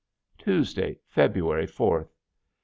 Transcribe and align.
Tuesday, 0.39 0.97
February 1.05 1.67
fourth. 1.67 2.11